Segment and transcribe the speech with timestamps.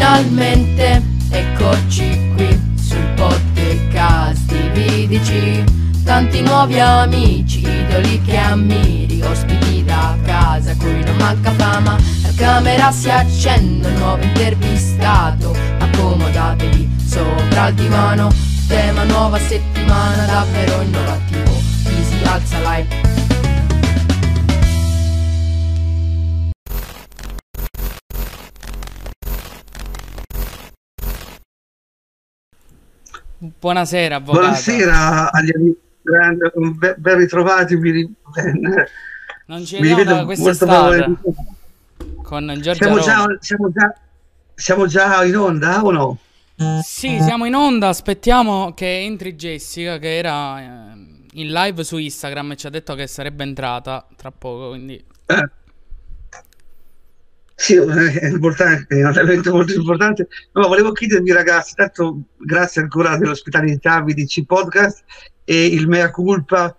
[0.00, 5.62] Finalmente eccoci qui sul podcast Dividici
[6.02, 11.98] Tanti nuovi amici, idoli che ammiri Ospiti da casa, cui non manca fama.
[12.22, 18.32] La camera si accende, un nuovo intervistato Accomodatevi sopra il divano.
[18.68, 21.60] Tema nuova settimana, davvero innovativo.
[21.84, 23.19] Easy alza live
[33.42, 34.38] Buonasera, avvocato.
[34.38, 37.74] Buonasera agli amici, ben, ben ritrovati.
[37.76, 38.86] Mi, ben,
[39.46, 41.16] non ci vediamo quest'estate
[42.22, 43.94] con Giorgio siamo già, siamo, già,
[44.54, 46.18] siamo già in onda o no?
[46.82, 47.88] Sì, siamo in onda.
[47.88, 50.66] Aspettiamo che entri Jessica, che era eh,
[51.32, 54.68] in live su Instagram e ci ha detto che sarebbe entrata tra poco.
[54.68, 55.02] Quindi.
[55.26, 55.50] Eh.
[57.60, 60.28] Sì, è importante, è un evento molto importante.
[60.52, 65.04] No, volevo chiedervi ragazzi, tanto grazie ancora dell'ospitalità VDC Podcast
[65.44, 66.74] e il mea culpa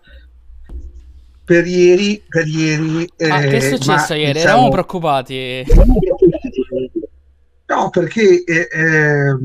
[1.45, 2.23] per ieri.
[2.27, 4.33] Per ieri ma eh, che è successo ma, ieri?
[4.33, 4.53] Diciamo...
[4.53, 5.65] Eravamo preoccupati.
[7.67, 9.37] No, perché eh, eh,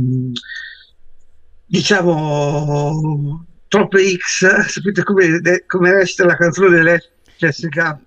[1.66, 7.98] diciamo troppe X, sapete come, come recita la canzone dell'SK?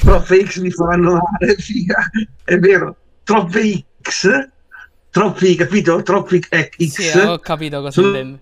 [0.00, 2.10] Troppe X mi faranno male, figa.
[2.44, 4.48] È vero, troppe X,
[5.10, 6.02] troppi, capito?
[6.02, 6.86] Troppi X.
[6.86, 8.40] Sì, ho capito cosa intendi.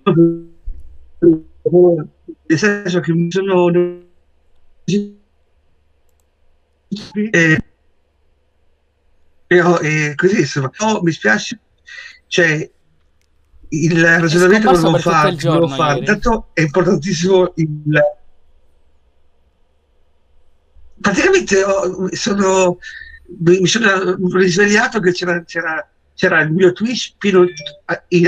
[2.46, 3.70] Nel senso che mi sono...
[7.30, 7.64] E,
[9.46, 11.60] e, ho, e così insomma, oh, mi spiace,
[12.26, 12.70] cioè
[13.70, 15.98] il ragionamento che devo fare, devo fare.
[15.98, 17.68] Intanto è importantissimo il
[21.00, 22.78] praticamente ho, sono,
[23.38, 27.46] mi sono risvegliato che c'era, c'era, c'era il mio Twitch pieno,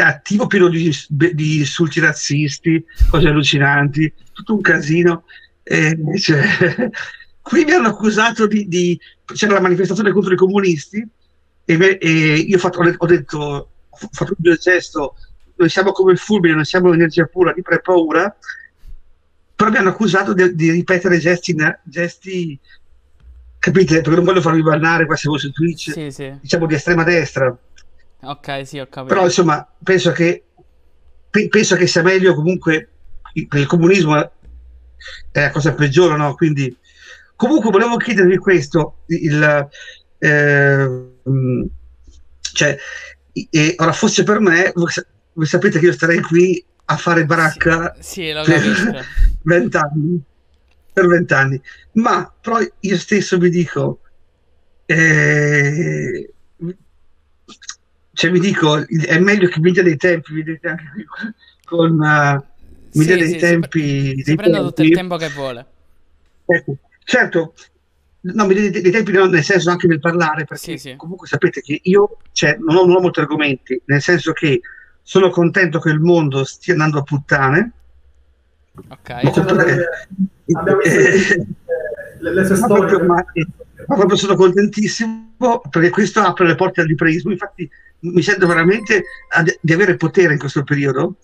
[0.02, 5.24] attivo pieno di, di insulti razzisti, cose allucinanti, tutto un casino.
[5.62, 6.90] E, cioè,
[7.42, 8.98] qui mi hanno accusato di, di,
[9.34, 11.06] c'era la manifestazione contro i comunisti
[11.64, 13.38] e, me, e io ho, fatto, ho detto
[13.90, 15.16] ho fatto un gesto
[15.56, 18.34] noi siamo come il fulmine non siamo energia pura di pre-paura
[19.60, 21.54] però mi hanno accusato di, di ripetere gesti,
[21.84, 22.58] gesti,
[23.58, 23.96] capite?
[23.96, 26.34] Perché non voglio farvi bannare qua se voi su Twitch, sì, sì.
[26.40, 27.54] diciamo di estrema destra.
[28.22, 29.12] Ok, sì, ho capito.
[29.12, 30.44] Però insomma, penso che,
[31.28, 32.88] penso che sia meglio comunque,
[33.34, 34.16] il comunismo
[35.30, 36.34] è la cosa peggiore, no?
[36.36, 36.74] Quindi,
[37.36, 39.68] comunque volevo chiedervi questo, il,
[40.20, 41.10] eh,
[42.54, 42.78] cioè,
[43.50, 48.32] e ora fosse per me, voi sapete che io starei qui a fare baracca sì,
[48.44, 49.06] sì, per
[49.42, 50.20] vent'anni.
[50.92, 51.60] Per vent'anni.
[51.92, 54.00] Ma però io stesso mi dico,
[54.86, 56.32] eh,
[58.12, 61.06] cioè mi dico, è meglio che mi dia dei tempi, vedete anche qui
[61.64, 64.14] con uh, mi dia dei tempi.
[64.16, 65.66] Si, si prenda tutto il tempo che vuole.
[66.44, 67.54] Ecco, certo,
[68.22, 70.96] no, mi dei, dei tempi nel senso anche nel parlare, perché sì, sì.
[70.96, 74.60] comunque sapete che io cioè, non, ho, non ho molti argomenti, nel senso che
[75.02, 77.72] sono contento che il mondo stia andando a puttane.
[78.88, 79.10] Ok.
[79.10, 81.46] Abbiamo visto
[82.18, 83.02] le, le sue storie.
[83.02, 83.24] Ma,
[83.86, 87.30] ma proprio sono contentissimo perché questo apre le porte all'ipreismo.
[87.30, 87.68] Infatti
[88.00, 89.04] mi sento veramente
[89.60, 91.16] di avere potere in questo periodo.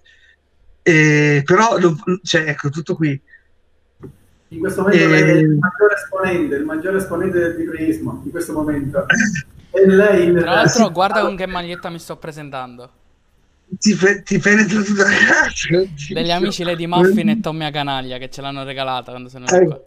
[0.83, 1.77] Eh, però
[2.23, 3.21] cioè, ecco tutto qui
[4.49, 8.31] in questo momento eh, lei è il maggiore esponente il maggiore esponente del lipreismo in
[8.31, 9.05] questo momento
[9.71, 12.91] e lei tra l'altro guarda con che maglietta mi sto presentando
[13.79, 15.89] ti, ti penetra tutta la cazzo.
[16.13, 19.81] Degli amici Lady Muffin e Tommy Canaglia che ce l'hanno regalata quando sono eh.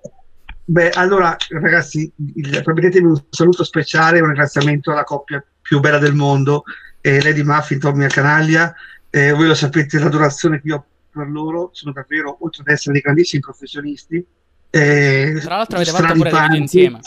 [0.66, 2.12] Beh, allora ragazzi,
[2.64, 6.64] permettetemi un saluto speciale, un ringraziamento alla coppia più bella del mondo,
[7.02, 8.74] eh, Lady Muffin, Tommy Canaglia.
[9.10, 12.94] Eh, voi lo sapete, l'adorazione che io ho per loro, sono davvero, oltre ad essere
[12.94, 14.24] dei grandissimi professionisti.
[14.70, 17.00] Eh, Tra l'altro avete fatto pure insieme.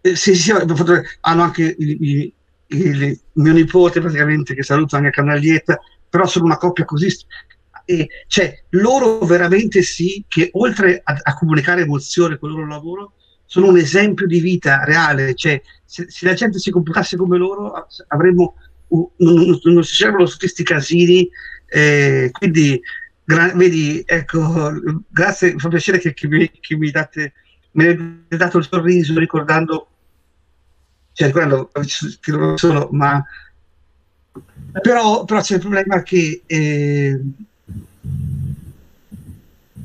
[0.00, 2.34] Eh, sì, sì, hanno anche i, i,
[2.70, 7.08] il mio nipote praticamente che saluto anche a Canaglietta, però sono una coppia così
[7.84, 13.12] e cioè loro veramente sì che oltre a, a comunicare emozione con il loro lavoro
[13.44, 17.86] sono un esempio di vita reale cioè se, se la gente si comportasse come loro
[18.08, 18.54] avremmo
[18.88, 21.28] un, non, non si sarebbero tutti questi casini
[21.66, 22.80] eh, quindi
[23.24, 24.72] gra- vedi ecco
[25.08, 27.32] grazie mi fa piacere che, che, mi, che mi date
[27.72, 29.88] mi avete dato il sorriso ricordando
[31.12, 31.70] cioè quello
[32.20, 33.24] che non sono, ma
[34.80, 37.20] però, però c'è il problema che eh,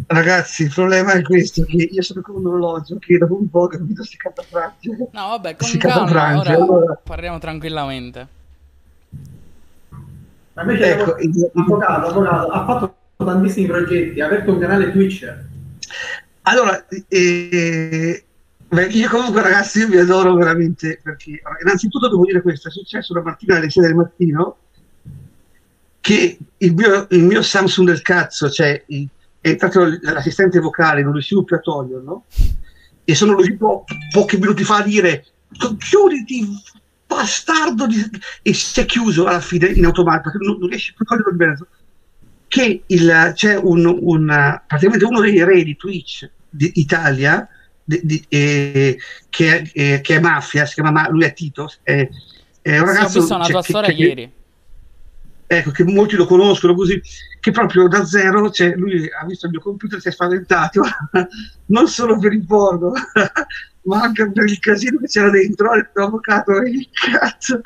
[0.08, 3.68] ragazzi il problema è questo che io sono come un orologio che dopo un po'
[3.68, 7.00] capito si catafragge no vabbè con si calma ora allora...
[7.04, 8.28] parliamo tranquillamente.
[10.56, 11.16] Ma invece Ecco,
[11.54, 15.34] avvocato, avvocato, ha fatto tantissimi progetti, ha aperto un canale Twitch.
[16.44, 18.26] Allora, eh,
[18.68, 23.14] beh, io comunque ragazzi, io vi adoro veramente perché innanzitutto devo dire questo, è successo
[23.14, 24.58] una mattina alle 6 del mattino
[26.02, 29.08] che il mio, il mio Samsung del cazzo, cioè il-
[29.42, 32.24] è entrato l'assistente vocale, non riuscivo più a toglierlo
[33.04, 35.26] e sono riuscito pochi minuti fa a dire
[35.78, 36.48] chiuditi
[37.06, 38.10] bastardo di-"
[38.42, 41.32] e si è chiuso alla fine in automatico perché non, non riesci più a toglierlo
[41.32, 41.68] in mezzo
[42.48, 47.48] che il- c'è un, un- praticamente uno dei re di Twitch d'Italia
[47.86, 48.98] di- di- eh,
[49.30, 52.08] che, è, eh, che è mafia, si chiama Ma- lui è Tito, è,
[52.62, 54.32] è un Sì, ho ragazzo visto una cioè, tua che- storia che- ieri.
[55.48, 57.00] ecco, che molti lo conoscono così,
[57.40, 60.82] che proprio da zero, cioè, lui ha visto il mio computer, si è spaventato,
[61.68, 62.92] non solo per il porno,
[63.84, 67.62] ma anche per il casino che c'era dentro, ha detto, avvocato, che cazzo,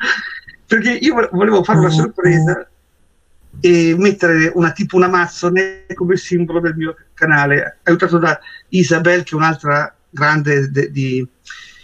[0.66, 2.68] perché io vo- volevo fare una sorpresa
[3.62, 8.38] e mettere una tipo una mazzone come simbolo del mio canale, aiutato da
[8.68, 11.26] Isabel, che è un'altra grande de- di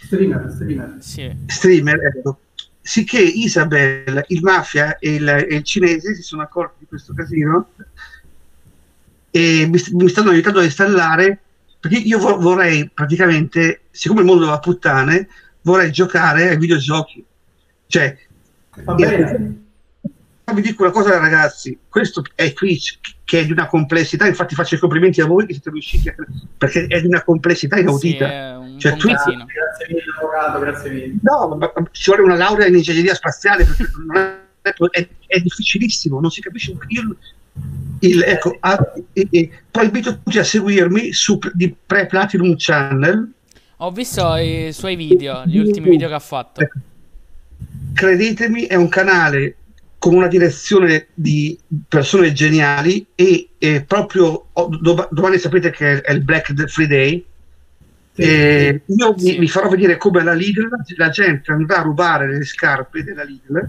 [0.03, 0.95] Streamer, streamer.
[0.99, 1.35] Sì.
[1.47, 2.39] streamer, ecco.
[2.81, 7.71] Sicché Isabel, il mafia e il, e il cinese si sono accorti di questo casino
[9.29, 11.39] e mi, mi stanno aiutando a installare
[11.79, 15.27] perché io vo- vorrei praticamente, siccome il mondo va a puttane,
[15.61, 17.23] vorrei giocare ai videogiochi.
[17.87, 18.17] Cioè,
[18.83, 19.65] Va bene.
[20.53, 24.75] Vi dico una cosa ragazzi, questo è Twitch che è di una complessità, infatti faccio
[24.75, 26.15] i complimenti a voi che siete riusciti a
[26.57, 28.57] perché è di una complessità Sì, inaudita.
[28.57, 29.45] un, Cioè, casino.
[29.45, 31.15] Grazie mille, avvocato, grazie mille.
[31.21, 34.15] No, ma, ma ci vuole una laurea in ingegneria spaziale perché non
[34.61, 37.15] è, è, è difficilissimo, non si capisce un
[38.01, 43.31] il, ecco, ah, e- e poi invito tutti a seguirmi su di Pre Platinum Channel.
[43.77, 46.61] Ho visto i suoi video, gli ultimi video che ha fatto.
[46.61, 46.79] Ecco.
[47.93, 49.55] Credetemi, è un canale
[49.99, 51.57] con una direzione di
[51.87, 57.25] persone geniali e, e proprio oh, dom- domani sapete che è il Black Friday.
[58.13, 59.31] Sì, E io Sì.
[59.31, 63.23] vi, vi farò vedere come la Lidl la gente andrà a rubare le scarpe della
[63.23, 63.67] Lidl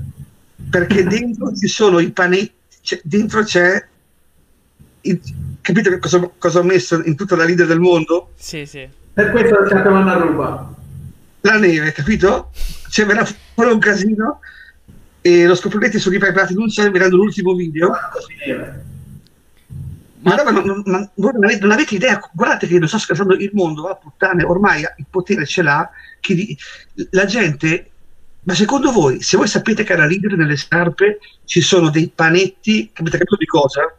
[0.71, 2.53] perché dentro ci sono i panetti,
[2.83, 3.83] c'è- dentro c'è
[5.03, 5.21] il-
[5.61, 8.33] capite che cosa, cosa ho messo in tutta la Lidl del mondo?
[8.37, 8.87] Sì, sì.
[9.13, 10.75] Per questo ci vanno a ruba.
[11.43, 12.51] La neve, capito?
[12.89, 14.41] C'è verrà fuori un casino
[15.29, 17.91] e lo scoprirete su Ripai Platinum Channel vedendo l'ultimo video.
[18.45, 18.85] Deve.
[20.21, 23.35] Ma, no, ma ma voi non avete, non avete idea, guardate che non sto scherzando,
[23.35, 25.89] il mondo va a puttane, ormai il potere ce l'ha,
[26.19, 26.57] che di-
[27.11, 27.91] la gente,
[28.43, 32.91] ma secondo voi, se voi sapete che alla Lidl nelle scarpe ci sono dei panetti,
[32.93, 33.95] capite capito di cosa?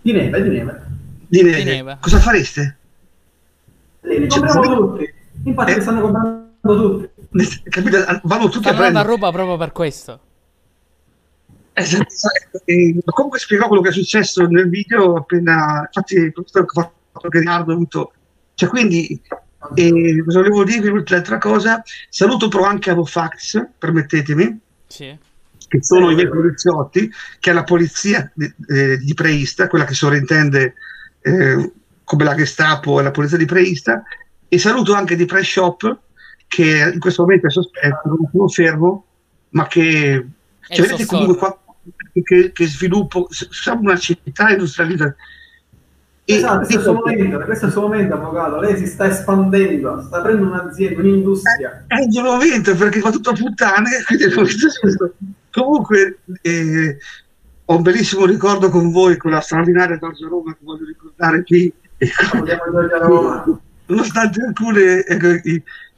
[0.00, 0.82] Di neve, di neve.
[1.26, 1.96] Di neve, Di neve.
[2.00, 2.76] cosa fareste?
[4.02, 5.12] Li, li compriamo tutti.
[5.44, 5.74] Infatti Eh.
[5.74, 7.17] li stanno comprando tutti.
[7.68, 8.20] Capite?
[8.24, 9.06] Vanno tutti andando a prendere.
[9.08, 10.20] ruba proprio per questo.
[11.72, 12.10] Esatto,
[13.04, 16.66] comunque spiegò quello che è successo nel video appena infatti questo ho
[17.12, 18.12] fatto che Riccardo ha avuto
[18.54, 19.20] cioè quindi
[19.74, 24.58] e cosa volevo dirvi l'altra cosa saluto però anche Avofax permettetemi
[24.88, 25.16] Sì.
[25.68, 26.12] che sono Sì.
[26.12, 30.74] i miei poliziotti che è la polizia di, eh, di Preista quella che sovrintende
[31.20, 31.72] eh,
[32.02, 34.02] come la Gestapo e la polizia di Preista
[34.48, 35.98] e saluto anche di Press Shop
[36.48, 39.04] che in questo momento è sospetto non sono fermo
[39.50, 40.26] ma che
[40.66, 41.58] È cioè, il vedete comunque qua,
[42.22, 45.14] che, che sviluppo, siamo una città industrializzata.
[46.24, 48.60] E Esatto, questo è il suo dico, momento, questo è il suo momento, avvocato.
[48.60, 51.84] Lei si sta espandendo, sta aprendo un'azienda, un'industria.
[51.86, 53.88] è il mio momento perché va tutto a puttane.
[54.06, 55.10] è.
[55.50, 56.98] Comunque, eh,
[57.64, 61.72] ho un bellissimo ricordo con voi, con la straordinaria Giorgia Roma che voglio ricordare qui.
[63.86, 65.40] Nonostante alcune, ecco,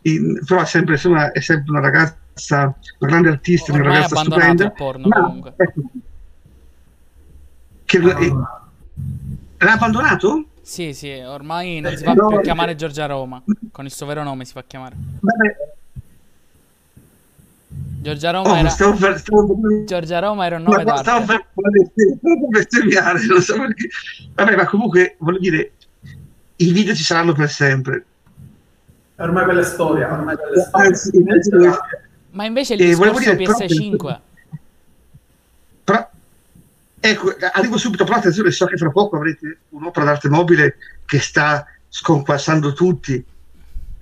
[0.02, 3.96] i- i- però è sempre, insomma, è sempre una ragazza, una grande artista, una Ormai
[3.96, 4.70] ha ragazza stupenda.
[4.70, 5.80] porno, Ma, ecco,
[7.84, 8.32] che, eh,
[9.58, 10.44] l'ha abbandonato?
[10.62, 12.42] Sì, sì, ormai non Eh, si fa no, più eh.
[12.42, 13.42] chiamare Giorgia Roma.
[13.72, 14.96] Con il suo vero nome si fa chiamare.
[18.02, 20.98] Giorgia Roma oh, era, stavo per, stavo per- Giorgia Roma era un ma nome per,
[20.98, 21.46] stavo per
[22.48, 23.88] bestemmiare, non so perché.
[24.34, 25.72] Vabbè, ma comunque, voglio dire,
[26.56, 28.06] i video ci saranno per sempre.
[29.20, 30.86] Ormai quella è storia, ormai quella è storia.
[30.88, 31.78] Anzi, invece-
[32.32, 34.20] Ma invece il Eh, discorso dire, però- PS5.
[35.84, 36.10] Però,
[37.00, 41.66] ecco, arrivo subito, però attenzione, so che fra poco avrete un'opera d'arte mobile che sta
[41.88, 43.22] sconquassando tutti.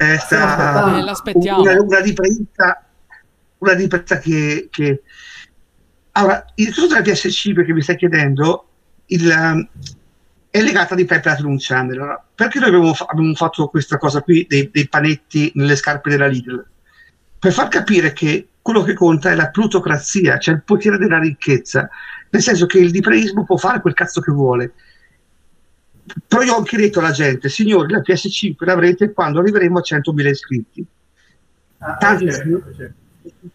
[0.01, 0.99] Eh, Stiamo sta.
[0.99, 1.63] Eh, l'aspettiamo.
[1.63, 2.85] una, una ripresa,
[3.59, 5.03] una ripresa che, che...
[6.13, 8.67] Allora, il discorso della PS5 che mi stai chiedendo
[9.07, 9.69] il,
[10.51, 11.97] è legata di Pepe Platinum Channel.
[11.97, 16.27] Allora, perché noi abbiamo, abbiamo fatto questa cosa qui dei, dei panetti nelle scarpe della
[16.27, 16.65] Lidl?
[17.39, 21.89] Per far capire che quello che conta è la plutocrazia, cioè il potere della ricchezza,
[22.31, 24.73] nel senso che il dipreismo può fare quel cazzo che vuole.
[26.27, 30.27] Però io ho anche detto alla gente, signori, la PS5 l'avrete quando arriveremo a 100.000
[30.29, 30.87] iscritti.
[31.79, 32.95] Ah, Tanti- certo, certo.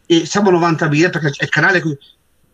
[0.05, 1.81] e siamo a 90.000 perché è il canale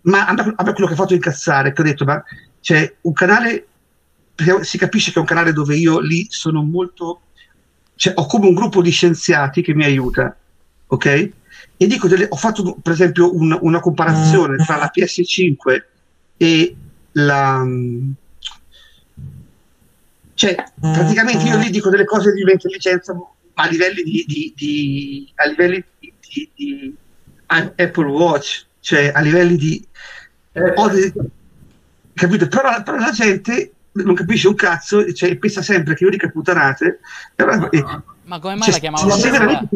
[0.02, 2.24] ma a me, a me quello che ha fatto incazzare che ho detto ma
[2.62, 3.68] c'è un canale
[4.46, 7.22] perché si capisce che è un canale dove io lì sono molto
[7.96, 10.36] cioè ho come un gruppo di scienziati che mi aiuta
[10.88, 11.06] ok
[11.82, 15.84] e dico delle, ho fatto per esempio un- una comparazione tra la PS5
[16.38, 16.76] e
[17.14, 17.66] la
[20.34, 23.24] cioè praticamente io lì dico delle cose di intelligenza ma
[23.56, 26.96] a livelli di, di- di- a livelli di, di-
[27.48, 29.86] Apple Watch cioè a livelli di
[30.54, 30.74] Eh,
[32.14, 32.48] capito?
[32.48, 37.00] Però, però la gente non capisce un cazzo cioè, pensa sempre che io dica puttanate
[37.36, 37.84] e allora- e-
[38.24, 39.70] Ma come mai cioè, la chiamavano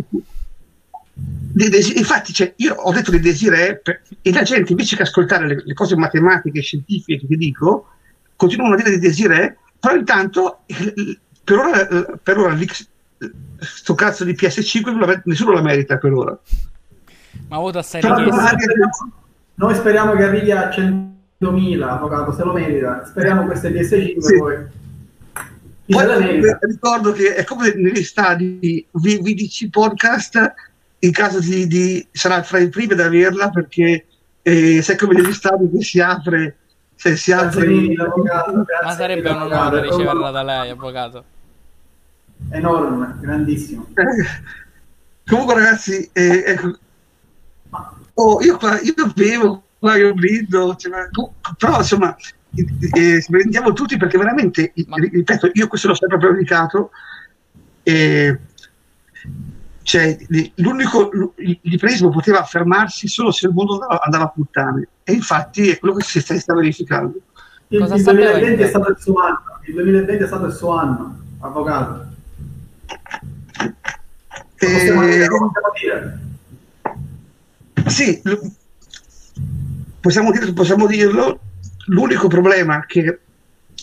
[1.69, 5.47] desi- infatti cioè, io ho detto dei desiree per- e la gente invece che ascoltare
[5.47, 7.87] le, le cose matematiche e scientifiche che dico
[8.35, 12.55] continuano a dire dei desiree però intanto eh, per ora, eh, per ora
[13.59, 16.37] sto cazzo di PS5 non la- nessuno la merita per ora
[17.47, 17.57] Ma
[17.99, 18.29] Però richieste.
[18.29, 19.13] domani-
[19.55, 20.67] Noi speriamo che arrivi a
[21.51, 23.05] 100.000, avvocato, se lo merita.
[23.05, 24.37] Speriamo queste PS5 Sì.
[24.37, 24.55] poi.
[25.85, 26.57] Se Poi merita?
[26.61, 30.53] ricordo che è come negli stadi VDC podcast
[30.99, 34.05] in caso di, di- sarà fra i primi ad averla perché
[34.41, 36.57] eh, sai come negli stadi che si apre
[36.95, 39.65] se si Grazie apre mille, avvocato, grazie Ma sarebbe un avvocato.
[39.75, 41.23] onore riceverla da lei, avvocato.
[42.51, 43.87] Enorme, grandissimo.
[45.25, 46.77] comunque ragazzi eh, ecco,
[48.13, 51.09] oh, io qua io bevo qua io brindo cioè, ma-
[51.57, 52.15] però insomma
[52.93, 56.91] eh, spendiamo tutti perché veramente Ma- ripeto io questo l'ho sempre predicato
[57.83, 58.39] e
[59.81, 60.17] cioè,
[60.55, 65.77] l'unico il liberismo poteva affermarsi solo se il mondo andava, a puttane e infatti è
[65.77, 67.19] quello che si sta, sta verificando
[67.67, 69.59] Il, Cosa il sapeva 2020 è stato il suo anno.
[69.65, 72.05] Il 2020 è stato il suo anno, avvocato.
[73.57, 76.19] Lo possiamo, dire.
[77.87, 78.21] Sì,
[80.03, 81.39] possiamo, dir- possiamo dirlo.
[81.87, 83.19] L'unico problema che,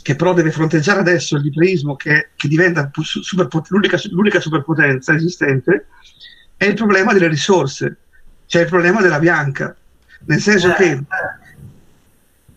[0.02, 5.86] che però deve fronteggiare adesso il liberismo, che, che diventa superpot- l'unica, l'unica superpotenza esistente,
[6.56, 7.96] è il problema delle risorse,
[8.46, 9.74] cioè il problema della bianca.
[10.26, 11.04] Nel senso Eh, che eh,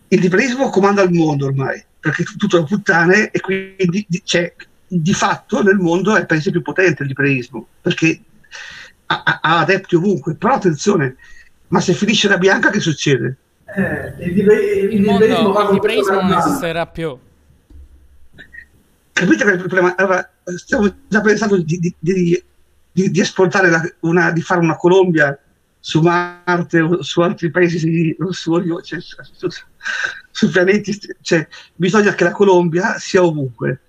[0.08, 4.54] il liberismo comanda il mondo ormai, perché tutto è puttane e quindi di, cioè,
[4.86, 8.20] di fatto nel mondo è il paese più potente il liberismo, perché
[9.06, 10.34] ha- ha adepti ovunque.
[10.34, 11.16] Però attenzione,
[11.68, 13.36] ma se finisce la bianca che succede?
[13.76, 17.16] Eh, il, libe- il Il liberismo mondo, il liberismo non esisterà più.
[19.12, 19.94] Capite qual è il problema?
[19.96, 22.42] Allora, stiamo già pensando di, di- di-
[22.92, 25.38] di- di esportare la- una, di fare una Colombia
[25.78, 29.16] su Marte o su altri paesi o su, cioè, su,
[29.48, 29.62] su-
[30.30, 33.80] su pianeti, cioè, bisogna che la Colombia sia ovunque.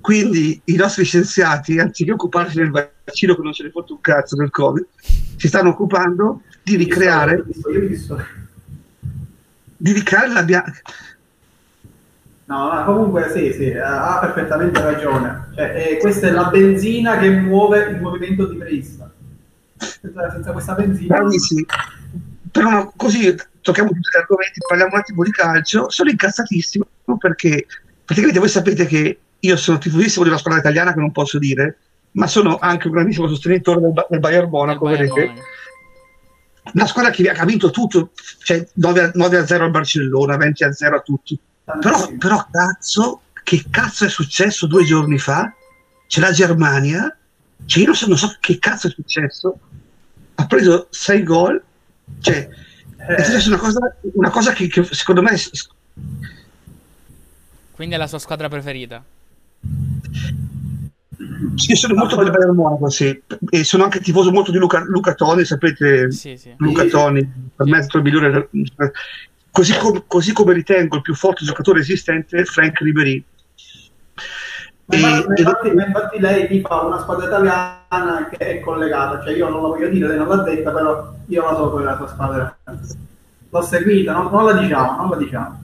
[0.00, 4.34] Quindi i nostri scienziati, anziché occuparsi del vaccino che non ce ne fotte un cazzo
[4.34, 4.84] del Covid,
[5.36, 8.24] si stanno occupando di ricreare, ho visto.
[9.82, 10.80] Di ricreare la bianca.
[12.44, 15.48] No, no, comunque sì, sì, ha ha perfettamente ragione.
[15.56, 19.10] Cioè, eh, questa è la benzina che muove il movimento di Prista.
[19.76, 21.16] Senza, senza questa benzina...
[21.18, 21.66] Bravissimi.
[22.52, 25.90] Però no, così tocchiamo tutti gli argomenti, parliamo un attimo di calcio.
[25.90, 26.86] Sono incazzatissimo
[27.18, 27.66] perché
[28.04, 31.78] praticamente voi sapete che io sono tifosissimo della squadra italiana che non posso dire,
[32.12, 35.26] ma sono anche un grandissimo sostenitore del, del Bayern Monaco, vedete?
[35.26, 35.40] Monaco.
[36.74, 40.64] Una squadra che ha vinto tutto, cioè 9 a, 9 a 0 al Barcellona, 20
[40.64, 41.38] a 0 a tutti.
[41.80, 45.52] Però, però cazzo, che cazzo è successo due giorni fa?
[46.06, 47.14] C'è la Germania,
[47.66, 49.58] cioè io non so, non so che cazzo è successo,
[50.36, 51.62] ha preso 6 gol,
[52.20, 52.48] cioè
[52.96, 55.40] è Eh, successa una cosa, una cosa che, che secondo me è-
[57.72, 59.02] Quindi è la sua squadra preferita.
[61.68, 64.82] Io sono molto per il Bayern Monaco, sì, e sono anche tifoso molto di Luca,
[64.86, 66.54] Luca Toni, sapete, Sì, sì.
[66.58, 66.90] Luca Sì.
[66.90, 68.48] Toni, per me è stato il migliore,
[69.50, 73.24] così, com- così come ritengo il più forte giocatore esistente, Frank Ribery.
[74.86, 78.60] ma E- infatti, e- infatti, ma infatti lei ti fa una squadra italiana che è
[78.60, 81.70] collegata, cioè io non la voglio dire, lei non l'ha detta, però io la so
[81.70, 82.56] quella sua squadra.
[83.50, 85.60] L'ho seguita, non, non la diciamo, non la diciamo.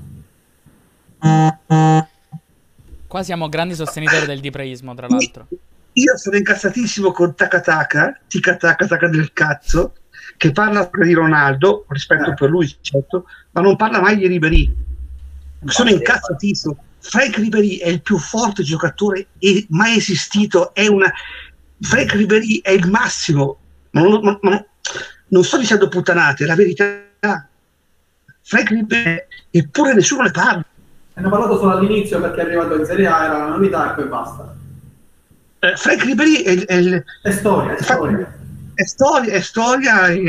[3.09, 5.49] Qua siamo grandi sostenitori del dipreismo, tra l'altro.
[5.95, 9.95] Io sono incazzatissimo con Takataka, Tika Taka del cazzo,
[10.37, 14.77] che parla di Ronaldo, rispetto per lui, certo, ma non parla mai di Ribery.
[15.65, 16.85] Sono incazzatissimo.
[16.99, 19.29] Frank Ribery è il più forte giocatore
[19.69, 20.75] mai esistito.
[20.75, 21.11] È una...
[21.81, 23.59] Frank Ribery è il massimo.
[23.91, 24.65] Ma non- ma- ma-
[25.29, 27.03] non sto dicendo puttanate, è la verità.
[28.43, 30.65] Frank Ribery, eppure nessuno ne parla.
[31.19, 34.09] Hanno parlato solo all'inizio perché è arrivato in Serie A, era una novità e poi
[34.09, 34.55] basta.
[35.61, 38.33] Eh, Frank Ribery è, è, il- È storia, è storia.
[38.75, 40.21] è storia, è storia e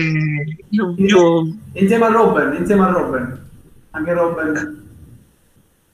[0.69, 3.47] io, io- Insieme a Robben, insieme a Robben.
[3.91, 4.87] Anche Robben.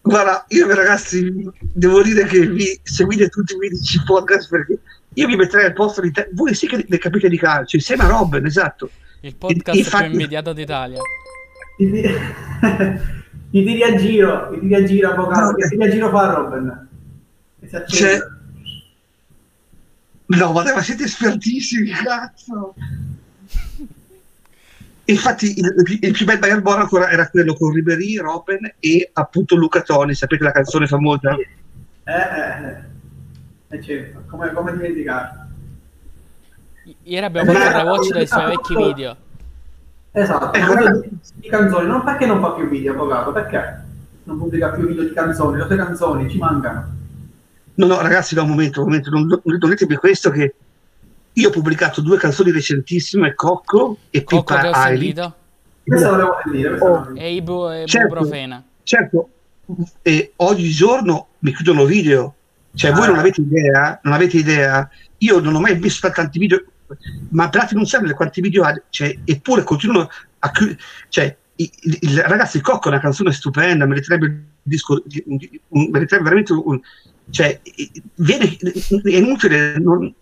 [0.02, 4.80] guarda, io ragazzi devo dire che vi seguite tutti i 15 podcast perché
[5.14, 8.04] io mi metterei al posto di te, voi sì che ne capite di calcio, insieme
[8.04, 8.90] a Robin, esatto.
[9.22, 11.00] Il podcast Infatti- più invidiato d'Italia.
[13.52, 15.54] I tiri, a giro, i tiri a giro, avvocato.
[15.56, 16.88] Che tiri a giro fa accende.
[17.86, 18.20] C'è-
[20.28, 22.74] No, ma, dai, ma siete espertissimi, cazzo!
[25.08, 29.56] Infatti il, il più bel Bayern Monaco era, era quello con Ribery, Robben e appunto
[29.56, 31.36] Luca Toni, sapete la canzone famosa?
[31.36, 31.46] Eh,
[32.14, 32.78] eh, eh.
[33.78, 35.46] Eh, certo, come, come dimenticare?
[36.86, 39.18] I- Ieri abbiamo fatto il rewatch dei suoi vecchi video.
[40.18, 41.10] Esatto, Ecco, ragazzi.
[41.36, 43.84] di canzoni, non perché non fa più video, avvocato, perché
[44.24, 46.94] non pubblica più video di canzoni, le sue canzoni ci mancano.
[47.76, 50.54] No, no, ragazzi, no, un momento, un momento, non, non ditemi questo che
[51.34, 55.34] io ho pubblicato due canzoni recentissime, Cocco e Cocco Pippa lo devo sentire,
[55.84, 57.12] questo Oh.
[57.14, 58.08] E Ibu e Certo.
[58.08, 58.64] Ibuprofena.
[58.84, 59.30] Certo,
[60.02, 62.36] e oggigiorno mi chiudono video,
[62.74, 63.10] cioè voi Ah.
[63.10, 66.64] non avete idea, non avete idea, io non ho mai visto tanti video,
[67.32, 70.08] ma Plati non sa quanti video ha, cioè, eppure continuano
[70.40, 70.78] a chiudere,
[71.10, 75.38] cioè, il- il- ragazzi, Cocco è una canzone stupenda, meriterebbe il disco, un-
[75.70, 76.80] un- meriterebbe veramente un,
[77.30, 77.60] cioè,
[78.16, 80.14] viene, è inutile, non,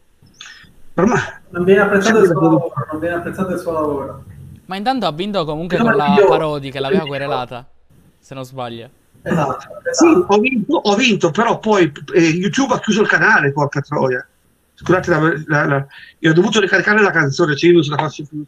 [0.95, 4.23] ormai, Non viene apprezzato il Sì, suo lavoro, non viene apprezzato il suo lavoro.
[4.65, 6.29] Ma intanto ha vinto comunque con la migliori.
[6.29, 7.69] Parodi che l'aveva querelata.
[8.19, 8.89] Se non sbaglio.
[9.21, 9.59] Esatto,
[9.91, 10.25] Sì, esatto.
[10.33, 14.25] ho vinto, ho vinto, però poi eh, YouTube ha chiuso il canale, porca troia.
[14.83, 15.87] Scusate, la, la- la-
[16.19, 18.45] io ho dovuto ricaricare la canzone, cioè io non se la faccio più.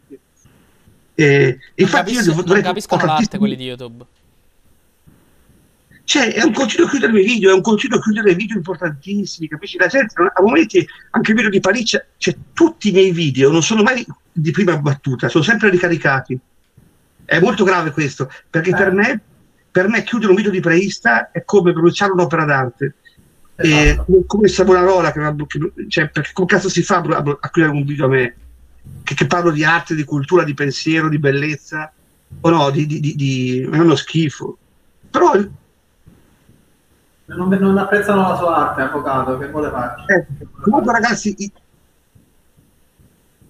[1.18, 4.04] E, Non, infatti io capisco- non dovrei- capiscono ho l'arte tantissimi- quelli di YouTube.
[6.04, 9.76] Cioè, è un continuo chiudere i video, è un continuo chiudere video importantissimi, capisci?
[9.76, 13.50] La gente, non- a momenti, anche il video di Pariccia, cioè tutti i miei video
[13.50, 16.38] non sono mai di prima battuta, sono sempre ricaricati.
[17.24, 18.92] È molto grave questo, perché per, Eh.
[18.92, 19.20] me,
[19.68, 22.94] per me chiudere un video di preista è come bruciare un'opera d'arte.
[23.58, 24.04] E Esatto.
[24.04, 27.84] come- come Savonarola, che, che- cioè, perché come cazzo si fa a, a chiudere un
[27.84, 28.34] video a me?
[29.02, 31.90] Che, che parlo di arte, di cultura, di pensiero, di bellezza,
[32.40, 34.58] o no, di, di, di, di- è uno schifo.
[35.10, 35.32] Però
[37.28, 40.04] Non, non apprezzano la sua arte, avvocato, che vuole farci?
[40.12, 40.26] Eh,
[40.60, 41.52] comunque ragazzi i-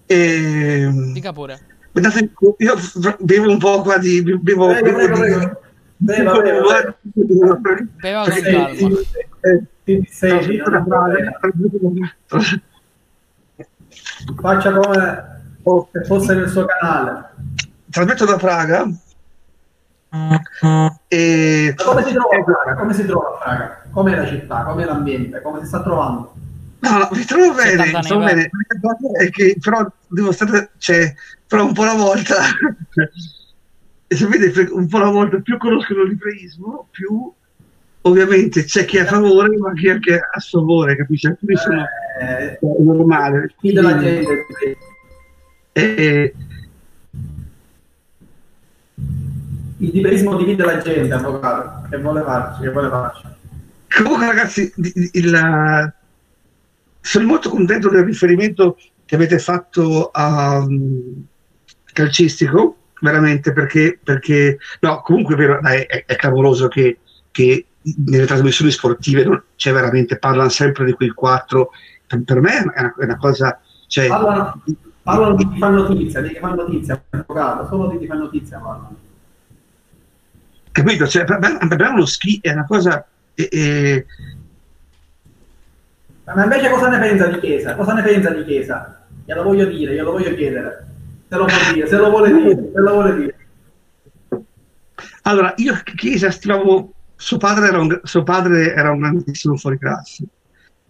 [0.07, 1.59] ehm, Dica pure.
[1.91, 2.75] guardate, io
[3.19, 5.59] bevo un po' qua di bevo, Prego, bevo prego, di- prego.
[6.05, 6.67] Prego, prego,
[7.61, 7.85] prego.
[7.99, 8.69] Beva con Perché- calma.
[8.69, 9.36] eh, Ti sei, trasmetto
[10.69, 11.39] da Praga,
[12.29, 12.61] trasmetto-
[14.41, 15.35] Faccia come
[15.91, 17.29] se fosse nel suo canale.
[17.89, 18.89] trasmetto da Praga
[21.07, 22.75] e Ma come si trova a Praga?
[22.75, 23.81] Come si trova Praga?
[23.91, 24.63] Com'è la città?
[24.63, 25.41] Com'è l'ambiente?
[25.41, 26.33] Come si sta trovando?
[26.79, 28.49] No, no, mi trovo bene, 70 mi trovo anni bene.
[29.17, 31.13] È che però devo stare, cioè,
[31.45, 32.35] però un po' alla volta,
[34.07, 37.33] e sapete, un po' alla volta più conoscono l'ebraismo, più
[38.07, 41.27] ovviamente c'è chi è a favore, ma chi è anche a sfavore, capisci?
[41.27, 41.81] Alcuni sono
[42.19, 43.53] Eh, è normale.
[43.59, 44.45] chi della gente?
[45.73, 46.33] eh,
[49.79, 51.87] Il liberismo divide la gente, avvocato.
[51.87, 52.61] Che vuole farci?
[52.61, 53.21] Che vuole farci?
[53.95, 55.93] Comunque, ragazzi, di- di- il-
[57.01, 61.23] sono molto contento del riferimento che avete fatto a um,
[61.93, 66.97] calcistico, veramente, perché, perché no, comunque è, vero, è, è clamoroso che,
[67.31, 67.65] che
[68.05, 71.71] nelle trasmissioni sportive non- cioè, veramente parlano sempre di quei quattro.
[72.05, 73.59] Per, per me è una, è una cosa.
[73.87, 74.61] Cioè, Parlano,
[75.03, 77.67] parlano di chi fa notizia, di chi fa notizia, avvocato.
[77.67, 78.95] Solo di chi fa notizia parlano.
[80.71, 81.07] capito?
[81.07, 83.05] Cioè, per me per me è uno schifo, è una cosa.
[83.33, 84.05] eh, eh,
[86.25, 87.75] Ma invece cosa ne pensa di Chiesa?
[87.75, 89.05] Cosa ne pensa di Chiesa?
[89.25, 90.85] Glielo voglio dire, glielo voglio chiedere.
[91.29, 93.35] Se lo dire, se lo vuole dire, se lo vuole dire.
[95.23, 100.23] Allora, io Chiesa stimavo, suo padre era un, suo padre era un grandissimo fuori classe.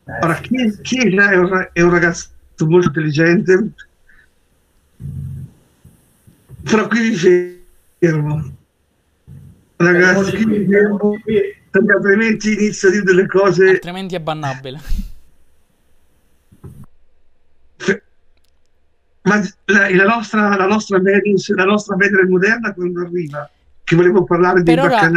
[0.05, 3.71] Eh, Ora, sì, Chiesa, è, un, è un ragazzo molto intelligente,
[6.63, 7.15] però qui mi
[7.97, 8.55] fermo.
[9.77, 13.69] Ragazzi, qui mi fermo, perché altrimenti inizio a dire delle cose...
[13.69, 14.79] Altrimenti è bannabile.
[19.21, 23.49] Ma la, la nostra, la nostra Venus, la nostra Venere moderna quando arriva,
[23.83, 25.09] che volevo parlare di Per ora-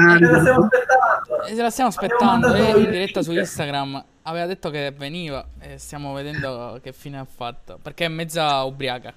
[1.41, 1.57] baccanali...
[1.57, 2.47] Ce la stiamo aspettando.
[2.47, 2.63] E se la stiamo aspettando.
[2.63, 3.33] mandato E in diretta su.
[3.33, 5.47] Instagram aveva detto che veniva.
[5.61, 7.79] E stiamo vedendo che fine ha fatto.
[7.81, 9.13] Perché è mezza ubriaca.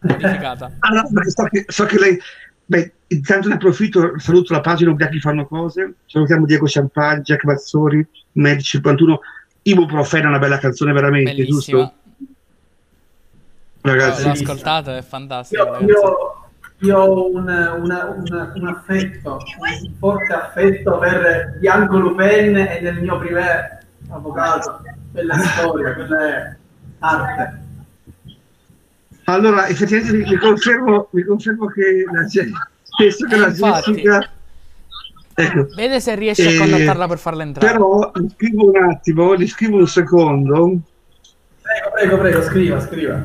[0.00, 0.72] modificata.
[0.80, 2.18] Ah, no, perché so che, so che lei...
[2.70, 8.06] Beh, intanto ne approfitto, saluto la pagina Ubriachi fanno cose, salutiamo Diego Champagne, Jack Mazzori,
[8.32, 9.20] Medici 51,
[9.62, 11.78] Ibuprofeno è una bella canzone veramente, Bellissima.
[11.78, 11.92] giusto?
[13.80, 15.62] Ragazzi, L'ho ascoltata, è fantastica.
[15.62, 15.84] Io, ragazzi.
[15.92, 16.37] io-
[16.80, 17.72] io ho un, una-
[18.12, 19.38] una- un affetto,
[19.84, 23.78] un forte affetto per Bianco Lupen e del mio privé
[24.10, 24.80] avvocato.
[25.12, 26.56] Quella è storia, quella è
[27.00, 27.62] arte.
[29.24, 32.50] Allora, effettivamente mi, confermo, mi confermo che la Ge-
[32.96, 33.50] penso che la.
[33.50, 34.30] Jessica...
[35.40, 37.70] Ecco, Vede se riesce a Eh, contattarla per farla entrare.
[37.72, 40.78] però gli scrivo un attimo, gli scrivo un secondo.
[41.62, 43.22] Prego, prego, prego, scriva, scriva.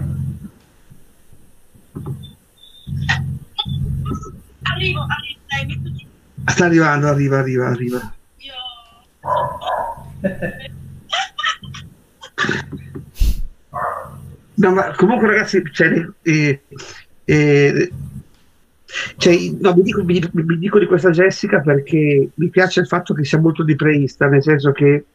[4.83, 6.07] Arrivo, arrivo, dai, mi tutti
[6.45, 8.13] Sta arrivando, arriva, arriva, arriva.
[8.37, 8.53] io.
[14.55, 16.61] No, ma comunque ragazzi, cioè, eh,
[17.25, 17.91] eh,
[19.17, 23.13] cioè, no, vi, dico, vi- vi dico di questa Jessica perché mi piace il fatto
[23.13, 25.05] che sia molto dipreista, nel senso che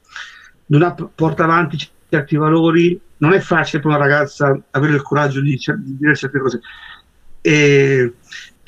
[0.66, 1.78] non ha- porta avanti
[2.08, 6.38] certi valori, non è facile per una ragazza avere il coraggio di, di dire certe
[6.38, 6.60] cose.
[7.40, 8.12] Eh,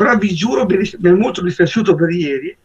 [0.04, 2.56] però vi giuro, mi, mi è molto dispiaciuto per ieri.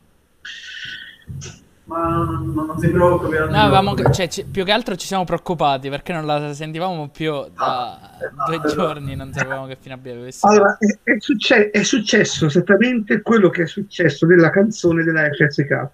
[1.86, 3.38] Ma non, non si preoccupi.
[3.38, 6.52] non si No, avevamo- cioè, ci- più che altro ci siamo preoccupati perché non la
[6.54, 8.00] sentivamo più da
[8.48, 10.48] due giorni, non sapevamo che fine avesse.
[10.48, 15.88] Allora, è, è succe- è successo esattamente quello che è successo nella canzone della FSK.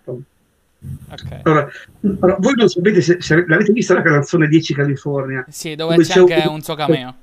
[1.11, 1.39] Ok.
[1.43, 1.67] Allora,
[2.03, 6.07] allora, voi non sapete se, se l'avete vista la canzone 10 California, Sì, dove Dove
[6.07, 7.15] c'è c'è anche un- un suo cameo.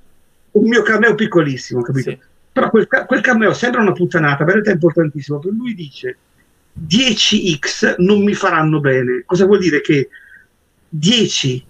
[0.52, 2.10] un mio cameo piccolissimo, capito?
[2.10, 2.18] Sì.
[2.58, 6.16] Però quel, quel cameo sembra una puttanata, realtà è importantissimo, perché lui dice
[6.86, 9.22] 10x non mi faranno bene.
[9.24, 9.80] Cosa vuol dire?
[9.80, 10.08] Che
[10.88, 11.66] 10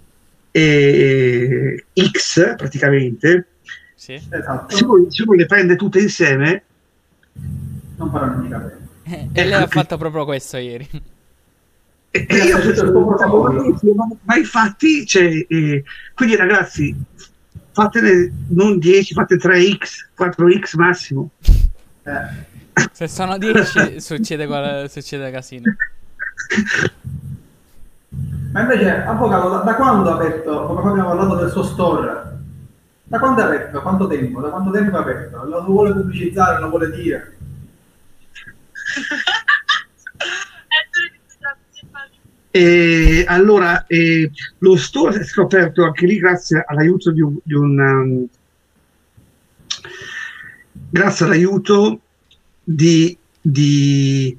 [0.50, 3.48] eh, x praticamente,
[3.94, 4.14] Sì.
[4.14, 4.74] Esatto,
[5.10, 6.62] se voi le prende tutte insieme,
[7.96, 9.30] non faranno mica bene.
[9.32, 10.88] E lei ha fatto proprio questo ieri.
[12.10, 13.00] E, e io pensavo,
[13.94, 16.96] ma, ma infatti, cioè, eh, quindi ragazzi,
[17.82, 21.30] fatene non 10, fate 3x, 4x massimo.
[22.02, 22.56] Eh.
[22.92, 25.74] Se sono 10 succede, qual- succede casino.
[28.52, 32.38] Ma invece, avvocato, da, da quando ha aperto, come abbiamo parlato del suo store,
[33.04, 33.80] da quando è aperto?
[33.80, 34.40] Quanto tempo?
[34.40, 35.44] Da quanto tempo è aperto?
[35.44, 37.36] Lo vuole pubblicizzare, lo vuole dire?
[42.50, 47.54] E allora, eh, lo store è stato aperto anche lì grazie all'aiuto di un, di
[47.54, 48.26] un, um,
[50.90, 52.00] grazie all'aiuto
[52.64, 54.36] di, di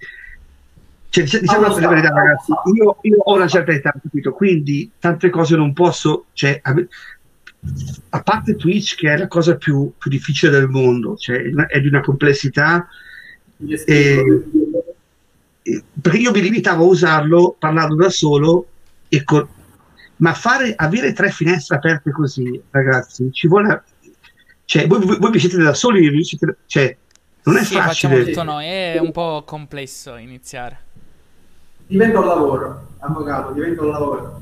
[1.09, 4.31] cioè, dic- diciamo la verità, ragazzi, io, io ho una certa età, capito?
[4.33, 10.09] Quindi tante cose non posso, cioè, a parte Twitch che è la cosa più, più
[10.09, 12.87] difficile del mondo, cioè è di una complessità
[13.57, 14.21] Gestibile.
[14.21, 14.78] eh,
[16.01, 18.67] perché io mi limitavo a usarlo parlando da solo
[19.10, 19.47] e con-
[20.17, 23.84] ma fare avere tre finestre aperte così ragazzi ci vuole
[24.65, 26.95] cioè voi, voi- voi vi siete da soli vi siete- cioè
[27.43, 30.77] non è sì, facciamo facile tutto noi, è un po' complesso iniziare.
[31.88, 34.41] Diventa un lavoro, avvocato, diventa un lavoro.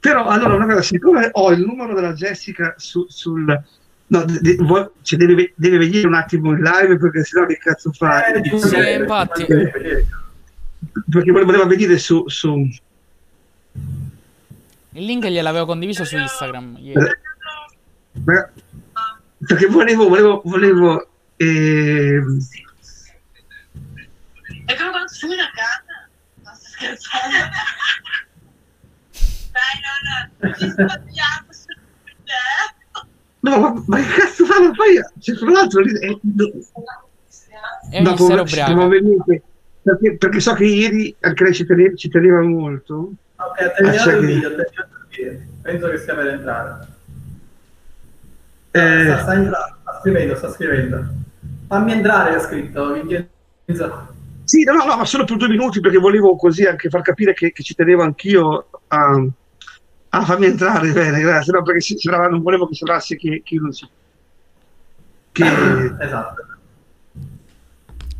[0.00, 3.60] Però allora una cosa siccome ho il numero della Jessica su- sul
[4.08, 7.92] no, de- vuoi- cioè, deve, deve venire un attimo in live perché sennò che cazzo
[7.92, 9.40] fa Eh, Sì, mancherebbe, infatti.
[9.40, 10.06] mancherebbe,
[11.10, 12.54] perché voleva venire su, su
[14.92, 17.04] Il link gliel'avevo condiviso su Instagram ieri.
[17.04, 17.18] Eh,
[18.24, 18.50] Ma-
[19.46, 22.38] perché volevo, volevo, volevo ehm,
[24.64, 26.08] È come quando fumi una canna.
[26.42, 27.36] Non sto scherzando.
[29.52, 31.66] Dai, no, no, ci sbagliamo su
[32.24, 32.32] te.
[33.48, 34.60] No, ma, ma che cazzo fa?
[34.60, 36.50] Ma poi, cioè, tra l'altro, lì- eh, no,
[37.90, 39.40] È un dopo- siamo venuti,
[39.82, 43.12] perché, perché so che ieri anche lei ci teneva, ci teneva molto.
[43.36, 45.40] Ok, ha terminato Ah, il video, video.
[45.62, 46.86] Penso che sia per entrare.
[48.70, 51.04] Eh, Sta, sta entrando, sta scrivendo, sta scrivendo.
[51.68, 52.94] Fammi entrare, ha scritto
[54.44, 57.34] sì, no, no, no, ma solo per due minuti perché volevo così anche far capire
[57.34, 59.22] che, che ci tenevo anch'io a,
[60.10, 63.54] a farmi entrare bene, grazie, no, perché si- sembrava- non volevo che sembrasse che, che
[63.54, 63.88] io non si...
[65.32, 65.44] Che,
[66.00, 66.46] Esatto.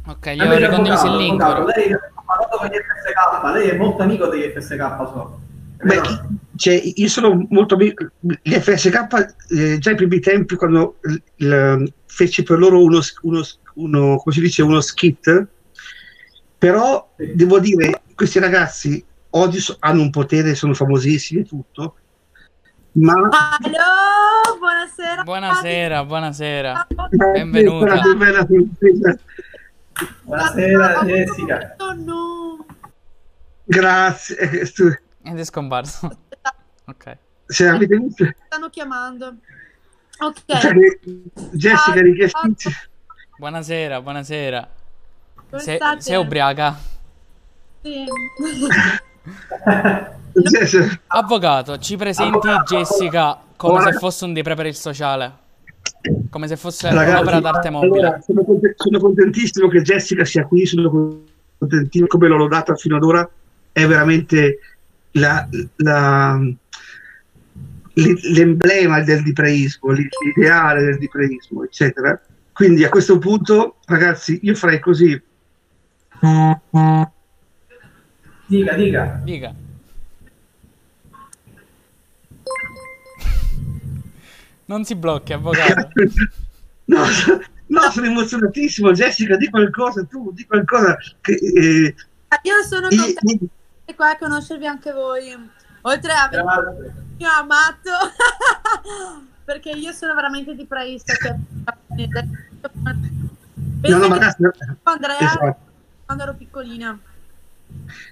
[0.07, 1.43] Ok, gli avevo ricondiviso il link.
[1.43, 4.77] Lei ha parlato con gli FSK, lei è molto amico degli FSK,
[5.13, 5.41] so.
[5.83, 6.01] Beh,
[6.57, 8.07] cioè, io sono molto amico.
[8.19, 13.43] Gli FSK, eh, già ai primi tempi, quando il- il- feci per loro uno, uno,
[13.75, 15.47] uno, come si dice, uno skit,
[16.57, 17.33] però Sì.
[17.35, 21.97] devo dire, questi ragazzi oggi so- hanno un potere, sono famosissimi e tutto,
[22.93, 25.23] Ma Allo, buonasera.
[25.23, 26.87] Buonasera, buonasera.
[27.33, 28.01] Benvenuta.
[30.23, 31.75] Buonasera Jessica.
[31.79, 32.67] Oh, no.
[33.65, 34.37] Grazie.
[35.23, 36.19] Ed è scomparso.
[36.87, 37.17] Ok.
[37.47, 39.37] Se avete visto, Stanno chiamando.
[40.21, 40.59] Ok.
[40.59, 40.75] cioè,
[41.53, 42.75] Jessica richiestissima.
[43.39, 44.69] Buonasera, buonasera.
[45.57, 46.77] Sei, sei ubriaca?
[47.83, 48.05] Sì.
[51.09, 55.33] Avvocato, ci presenti Jessica come Ora- se fosse un depre per il sociale?
[56.31, 57.99] Come se fosse Ragazzi, un'opera d'arte mobile.
[58.07, 60.89] allora, sono, conte- sono contentissimo che Jessica sia qui, sono
[61.59, 63.29] contentissimo come l'ho lodata fino ad ora,
[63.73, 64.59] è veramente
[65.13, 66.41] la- la-
[67.95, 72.21] l'emblema del dipreismo, l'i- l'ideale del dipreismo, eccetera.
[72.53, 75.21] Quindi a questo punto, ragazzi, io farei così.
[78.49, 79.21] Dica, dica.
[79.25, 79.55] Dica.
[84.67, 85.89] Non si blocchi, avvocato.
[86.89, 87.03] No,
[87.67, 88.93] no, sono emozionatissimo.
[88.93, 91.35] Jessica, di qualcosa tu, di qualcosa che...
[91.35, 91.95] eh,
[92.45, 95.51] Io sono contenta di essere qua e conoscervi anche voi.
[95.83, 96.95] Oltre a aver Grazie.
[97.19, 97.91] mio amato,
[99.45, 101.13] perché io sono veramente di praista.
[101.13, 101.37] Cioè,
[103.83, 104.35] No, no, ma
[104.85, 105.57] Andrea esatto.
[106.07, 106.99] quando ero piccolina.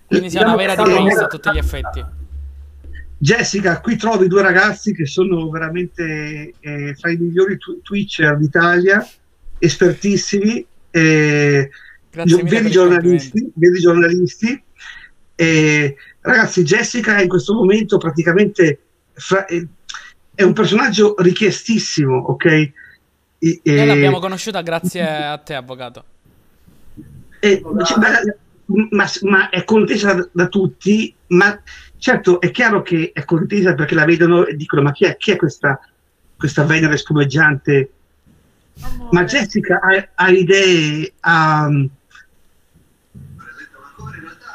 [0.07, 2.05] Quindi sei una vera dipreista a tutti gli effetti.
[3.19, 9.07] Jessica, qui trovi due ragazzi che sono veramente eh, fra i migliori tw- Twitcher d'Italia,
[9.59, 11.71] espertissimi, eh,
[12.25, 14.62] gio- veri giornalisti, veri giornalisti.
[15.35, 18.81] Eh, ragazzi, Jessica è in questo momento praticamente
[19.15, 19.67] fra- eh,
[20.35, 22.45] è un personaggio richiestissimo, ok?
[22.45, 22.73] E-
[23.39, 26.05] Noi e- l'abbiamo conosciuta grazie a te, avvocato.
[27.41, 28.09] e- cioè, ma,
[28.66, 31.61] ma- ma è contesa da, da tutti, ma
[31.98, 35.33] certo è chiaro che è contesa perché la vedono e dicono ma chi è, chi
[35.33, 35.79] è questa,
[36.37, 37.90] questa Venere spumeggiante?
[38.81, 39.09] Amore.
[39.12, 41.68] Ma Jessica ha, ha idee, ha,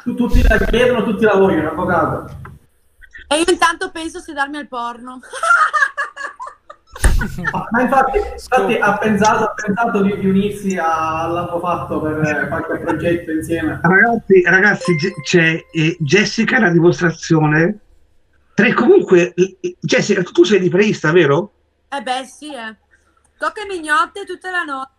[0.04, 2.40] Tu- tutti la chiedono, tutti la vogliono, avvocato.
[3.28, 5.20] E io intanto penso se darmi al porno.
[7.72, 13.32] Ma infatti, infatti ha pensato, ha pensato di, unirsi a- all'hanno fatto per qualche progetto
[13.32, 13.80] insieme.
[13.82, 17.80] Ragazzi, ragazzi, c'è eh, Jessica la dimostrazione.
[18.54, 19.34] Tre, comunque,
[19.80, 21.54] Jessica, tu, sei di preista, vero?
[21.90, 22.76] Eh beh, sì, eh.
[23.38, 24.92] Cocche mignotte tutta la notte.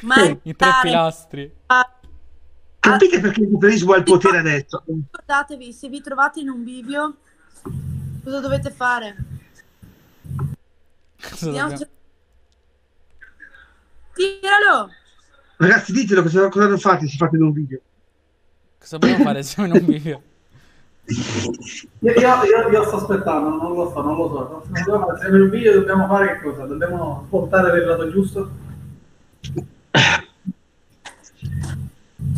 [0.00, 1.52] Ma I tre pilastri.
[2.80, 4.82] Capite perché il liberismo ha il potere adesso?
[4.86, 7.16] ricordatevi, se vi trovate in un bivio,
[8.22, 9.16] cosa dovete fare?
[11.40, 11.74] Dobbiamo-
[14.14, 14.90] Tiralo!
[15.56, 17.80] Ragazzi, ditelo cosa, cosa fate se fate in un video.
[18.78, 20.22] Cosa dobbiamo fare se non video?
[21.06, 22.12] Io, io,
[22.44, 24.62] io- io sto aspettando, non lo so, non lo so.
[24.68, 26.64] Non dobbiamo- se nel video dobbiamo fare che cosa?
[26.66, 28.50] Dobbiamo portare del lato giusto?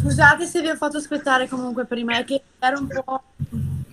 [0.00, 3.22] Scusate se vi ho fatto aspettare comunque prima, è che ero un po'...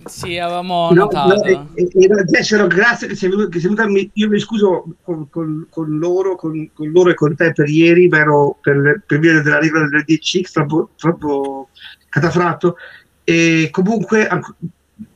[0.06, 1.34] Sì, avevamo No, notato.
[1.34, 3.48] no, e- e- e grazie che sei venuta.
[3.48, 7.14] Che sei venuta mi- io mi scuso con, con- con loro, con, con loro e
[7.14, 11.68] con te per ieri, ma ero per, per via della regola del DCX troppo, troppo
[12.08, 12.76] catafratto.
[13.24, 14.28] E comunque,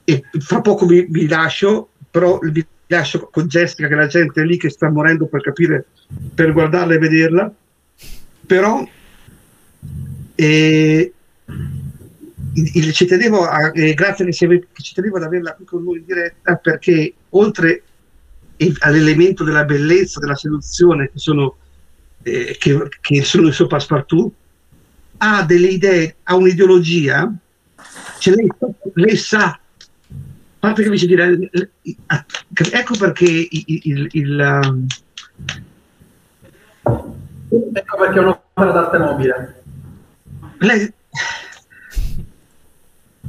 [0.05, 4.45] e fra poco vi, vi lascio, però vi lascio con Jessica, che la gente è
[4.45, 5.87] lì che sta morendo per capire,
[6.35, 7.53] per guardarla e vederla.
[8.47, 8.83] Però
[10.35, 11.13] eh,
[12.75, 14.25] il- ci tenevo a, eh, grazie
[14.73, 17.83] che, ci tenevo ad averla qui con noi in diretta perché oltre
[18.81, 21.57] all'elemento della bellezza, della seduzione che sono,
[22.23, 24.33] eh, che, che sono il suo passepartout,
[25.19, 27.33] ha delle idee, ha un'ideologia,
[28.19, 28.49] cioè lei,
[28.95, 29.59] lei sa,
[30.59, 31.51] parte che mi dire,
[32.73, 34.87] ecco perché il, il- il, um,
[36.83, 39.63] Ecco perché è un'opera d'arte mobile.
[40.59, 40.93] lei,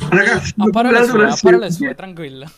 [0.10, 2.50] ragazzi, A parole sue, a parole sue, tranquilla.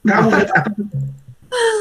[0.00, 0.82] No, a parte- a parte-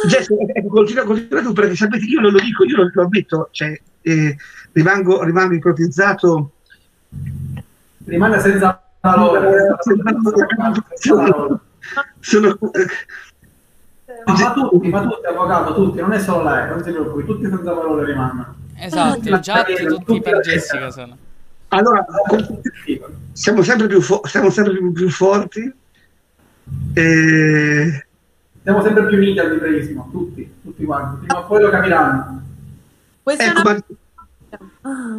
[0.08, 3.50] Jessica, ecco, continua, continua tu perché sapete io non lo dico, io lo, lo ammetto,
[3.52, 4.38] cioè, eh,
[4.72, 6.52] rimango, rimango ipnotizzato.
[8.06, 9.76] Rimane senza parole.
[9.82, 10.14] senza
[11.16, 11.60] parole.
[12.20, 12.86] Sono, eh,
[14.26, 17.44] Ma, ma tutti, ma tutti, avvocato, tutti, non è solo lei, non si preoccupi, tutti
[17.50, 18.56] senza parole rimangono.
[18.78, 21.18] Esatto, in chat tutti per Jessica sono.
[21.78, 22.06] Allora,
[23.32, 25.74] siamo sempre più, fo- siamo sempre più, più forti.
[26.94, 28.06] Eh,
[28.64, 32.42] Siamo sempre più uniti al liberismo, tutti, tutti quanti, prima o poi lo capiranno.
[33.22, 33.84] Questa ecco, è ma,
[34.84, 35.18] una...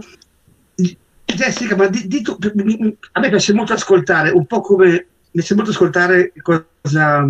[1.27, 5.67] Jessica, ma di, di tu- a me piace molto ascoltare, un po' come mi sembra
[5.67, 7.29] molto ascoltare cosa...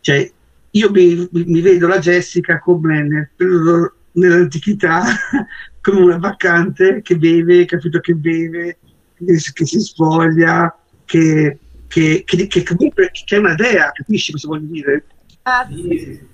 [0.00, 0.32] Cioè,
[0.70, 5.02] io mi, mi vedo la Jessica come nel periodo, nell'antichità,
[5.80, 8.78] come una vacante che beve, capito che beve,
[9.16, 14.32] che, si- che si spoglia, che, che, che, che comunque che è una dea, capisci
[14.32, 15.04] cosa voglio dire?
[15.42, 16.30] Ah, Sì.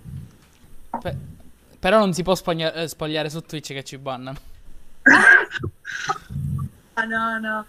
[1.01, 1.17] Pe-
[1.79, 4.38] però non si può spogna- eh, spogliare su Twitch che ci bannano.
[6.95, 7.64] Ah, no, no.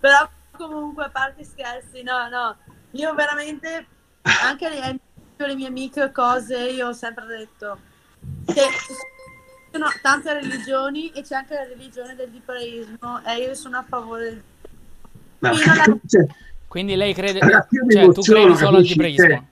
[0.00, 2.56] Però comunque, a parte scherzi, no, no.
[2.92, 3.86] Io veramente,
[4.22, 4.98] anche le,
[5.36, 7.78] le mie amiche cose, io ho sempre detto
[8.46, 8.62] che
[9.74, 14.30] sono tante religioni e c'è anche la religione del dipareismo e io sono a favore
[14.30, 14.42] del
[15.40, 16.26] non è- cioè,
[16.68, 17.40] Quindi lei crede...
[17.40, 18.92] Cioè, tu credi solo al capisci?
[18.92, 19.48] dipreismo?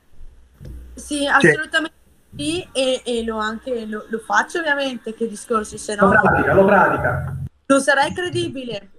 [0.94, 1.96] Sì, assolutamente
[2.36, 6.54] sì, e, e lo anche lo, lo faccio ovviamente che discorsi, se Lo no pratica,
[6.54, 7.36] lo pratica.
[7.66, 8.90] non sarei credibile.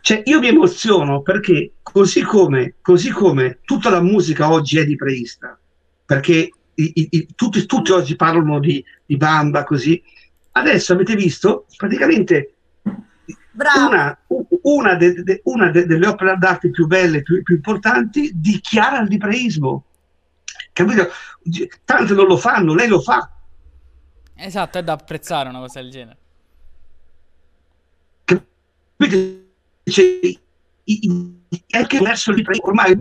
[0.00, 4.96] Cioè, io mi emoziono perché così come, così come tutta la musica oggi è di
[4.96, 5.58] preista,
[6.04, 10.02] perché i- i- i- tutti, tutti oggi parlano di, di bamba, così.
[10.52, 12.54] Adesso avete visto praticamente
[13.50, 13.88] Bravo.
[13.88, 14.18] una,
[14.62, 19.08] una de- de- una de- delle opere d'arte più belle, più, più importanti, dichiara il
[19.08, 19.84] dipreismo.
[20.72, 21.08] Capito?
[21.84, 23.30] Tante non lo fanno, lei lo fa.
[24.34, 26.18] Esatto, è da apprezzare una cosa del genere.
[28.24, 29.46] Capite?
[29.84, 30.20] Cioè,
[31.66, 32.98] è anche verso il dipreismo ormai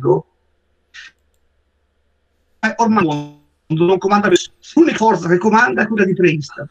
[2.75, 4.55] ormai il mondo non comanda nessuno.
[4.75, 6.67] L'unica forza che comanda è quella di preista.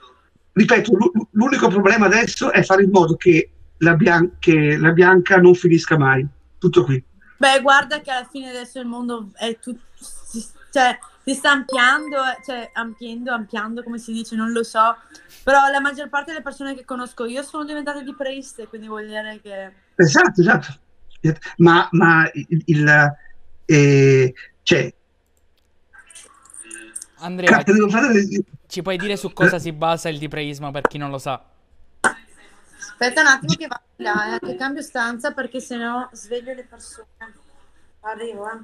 [0.52, 5.36] Ripeto, l'u- l'unico problema adesso è fare in modo che la, bian- che la bianca
[5.38, 6.26] non finisca mai.
[6.58, 7.02] Tutto qui.
[7.36, 12.16] Beh, guarda che alla fine adesso il mondo è tutto, si, cioè, si sta ampliando,
[12.44, 14.96] cioè ampliando, ampliando, come si dice, non lo so,
[15.42, 19.06] però la maggior parte delle persone che conosco io sono diventate di preiste, quindi vuol
[19.06, 19.72] dire che...
[19.94, 20.78] Esatto, esatto.
[21.58, 23.14] Ma, ma il, il-
[23.66, 24.92] eh, cioè,
[27.18, 28.26] Andrea, cazzo, devo fare-
[28.70, 31.42] ci puoi dire su cosa si basa il dipreismo per chi non lo sa?
[32.00, 36.64] Aspetta un attimo che vado di là, eh, che cambio stanza perché sennò sveglio le
[36.64, 37.08] persone.
[38.00, 38.58] Arrivo, eh.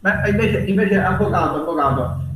[0.00, 2.29] Ma invece, invece avvocato, avvocato.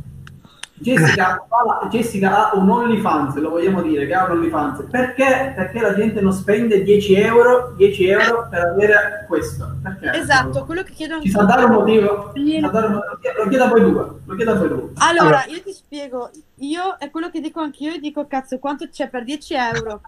[0.77, 1.47] Jessica,
[1.89, 4.87] Jessica ha un OnlyFans, lo vogliamo dire che ha un OnlyFans.
[4.91, 5.53] Perché?
[5.55, 9.77] Perché la gente non spende 10 euro, 10 euro per avere questo?
[9.83, 10.19] Perché?
[10.19, 12.33] Esatto, quello che chiedo Ci anche sa dare un motivo?
[12.35, 13.43] Ci sa dare un motivo?
[13.43, 14.11] Lo chieda poi due.
[14.25, 14.91] Lo chieda poi due.
[14.97, 15.45] Allora, Allora.
[15.47, 19.23] io ti spiego, io è quello che dico anch'io, io dico cazzo, quanto c'è per
[19.23, 20.01] 10 euro?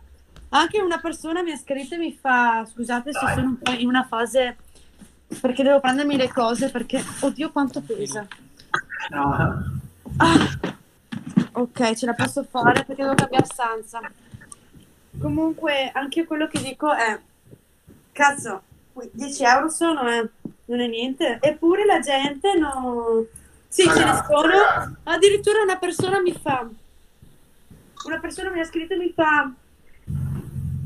[0.48, 3.87] Anche una persona mi ha scritto e mi fa, scusate se sono un po' in
[3.87, 4.57] una fase,
[5.40, 8.26] perché devo prendermi le cose, perché, oddio quanto pesa.
[9.11, 9.85] No.
[10.18, 10.59] Ah,
[11.52, 14.00] ok, ce la posso fare perché devo cambiare stanza.
[15.18, 17.18] Comunque, anche quello che dico è,
[18.12, 18.62] cazzo,
[19.12, 20.29] 10 euro sono, eh,
[20.66, 21.38] non è niente.
[21.40, 23.26] Eppure la gente non...
[23.68, 24.96] Sì, ce ne sono.
[25.05, 26.66] Addirittura una persona mi fa,
[28.07, 29.52] una persona mi ha scritto e mi fa,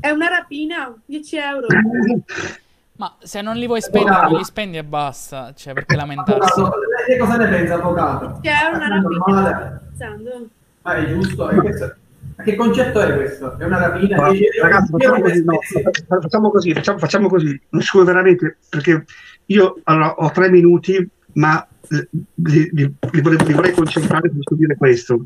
[0.00, 1.66] è una rapina, 10 euro.
[3.00, 5.54] Ma se non li vuoi spendere, non li spendi e basta.
[5.56, 6.60] Cioè, perché lamentarsi?
[6.60, 8.38] Avvocato, lei che cosa ne pensa, avvocato?
[8.42, 9.80] Che è una rapina.
[10.82, 11.48] Ma è giusto?
[11.48, 11.94] È questo-
[12.36, 13.58] Ma che concetto è questo?
[13.58, 14.16] È una rapina?
[14.18, 14.68] Ma, 10 euro?
[14.68, 17.60] ragazzi, 10 euro facciamo così, no, facciamo così, facciamo, facciamo così.
[17.70, 19.04] Non scuso veramente, perché
[19.46, 24.58] io allora, ho tre minuti, ma eh, li, li- li vorrei, li vorrei concentrare per
[24.58, 25.24] dire questo.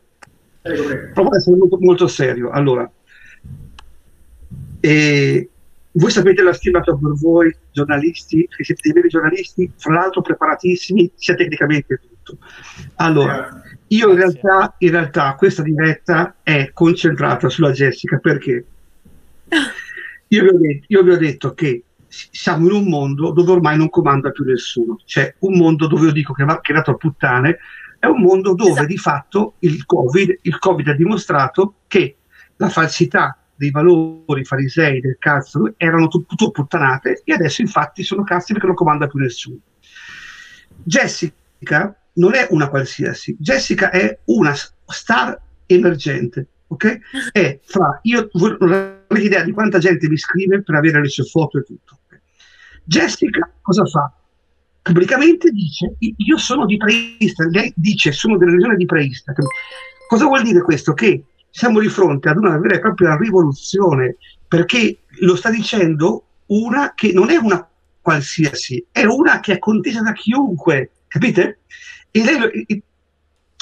[0.62, 2.50] Provo ad essere molto, molto serio.
[2.50, 2.88] Allora,
[4.80, 5.48] eh,
[5.96, 9.94] voi sapete la stima che ho per voi, giornalisti, che siete dei veri giornalisti, fra
[9.94, 12.38] l'altro preparatissimi, sia tecnicamente che tutto.
[12.96, 18.64] Allora, io in realtà, in realtà questa diretta è concentrata sulla Jessica perché
[20.28, 23.76] io vi ho detto, io vi ho detto che siamo in un mondo dove ormai
[23.76, 27.58] non comanda più nessuno, cioè un mondo dove io dico che, va, dato a puttane,
[27.98, 28.86] è un mondo dove Esatto.
[28.86, 32.16] di fatto il COVID, il COVID ha dimostrato che
[32.56, 38.24] la falsità dei valori farisei del cazzo erano tut- tutto puttanate e adesso infatti sono
[38.24, 39.58] cazzi perché non comanda più nessuno.
[40.82, 44.54] Jessica non è una qualsiasi, Jessica è una
[44.86, 46.98] star emergente, ok?
[47.32, 48.72] È fra, io non
[49.08, 51.98] avete idea di quanta gente mi scrive per avere le sue foto e tutto.
[52.84, 54.12] Jessica cosa fa?
[54.82, 59.32] Pubblicamente dice io sono di preista, lei dice sono della religione di preista.
[60.06, 60.92] Cosa vuol dire questo?
[60.92, 61.24] Che
[61.56, 64.16] siamo di fronte ad una vera e propria rivoluzione,
[64.48, 67.64] perché lo sta dicendo una che non è una
[68.00, 71.60] qualsiasi, è una che è contesa da chiunque, capite?
[72.10, 72.82] E lei,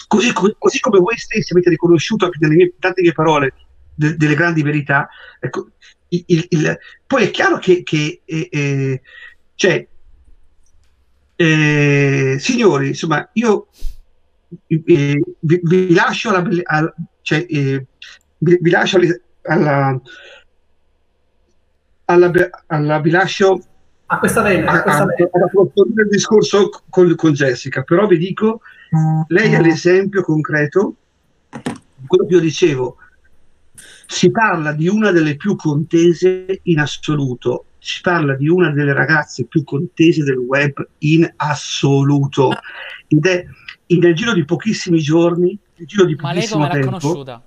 [0.09, 3.53] così, co- così come voi stessi avete riconosciuto anche nelle mie, tante mie parole
[3.95, 5.07] de- delle grandi verità,
[5.39, 5.69] ecco,
[6.09, 9.03] il- il- poi è chiaro che, che, eh, eh,
[9.55, 9.87] cioè,
[11.37, 13.69] eh, signori, insomma, io
[14.67, 17.87] eh, vi, vi lascio alla, belle- al- cioè, eh,
[18.39, 18.99] vi, vi lascio
[19.43, 20.01] alla,
[22.05, 22.31] alla,
[22.67, 23.65] alla- vi lascio
[24.07, 28.61] A questa vena, a, questa il discorso con, con Jessica, però vi dico,
[29.29, 30.97] lei è l'esempio concreto
[31.49, 32.97] di quello che io dicevo.
[34.07, 39.47] Si parla di una delle più contese in assoluto, si parla di una delle ragazze
[39.47, 42.51] più contese del web in assoluto.
[43.09, 43.47] Ed è
[43.87, 47.43] nel giro di pochissimi giorni, nel giro di Ma lei come l'ha tempo, conosciuta?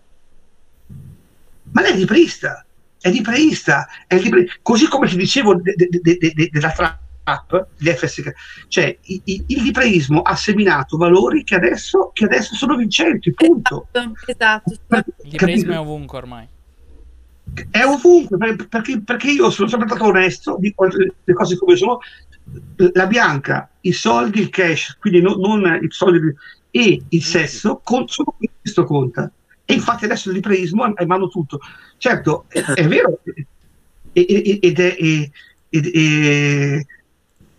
[1.71, 2.65] ma lei è librista,
[2.99, 7.67] è librista, è libri- così come ti dicevo de- de- de- de- de- della trap,
[7.77, 8.33] gli FSK,
[8.67, 13.87] cioè i- i- il libraismo ha seminato valori che adesso, che adesso sono vincenti, punto.
[14.25, 14.71] Esatto.
[15.23, 16.47] Il libraismo è ovunque ormai.
[17.69, 21.99] È ovunque, per- perché, perché io sono sempre stato onesto, dico le cose come sono,
[22.93, 26.19] la bianca, i soldi, il cash, quindi non, non i soldi
[26.75, 29.31] e il sesso, con- solo questo conta.
[29.63, 31.61] E infatti adesso il libraismo è in mano tutto.
[31.97, 33.21] Certo, è, è vero,
[34.11, 35.31] ed è, ed-
[35.93, 36.85] e-